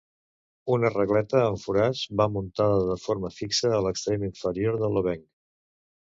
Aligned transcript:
Una 0.75 0.89
regleta 0.93 1.41
amb 1.49 1.61
forats 1.63 2.01
va 2.21 2.27
muntada 2.39 2.81
de 2.89 2.97
forma 3.03 3.33
fixa 3.37 3.73
a 3.79 3.83
l'extrem 3.89 4.27
inferior 4.31 4.81
de 4.87 4.93
l'obenc. 4.97 5.25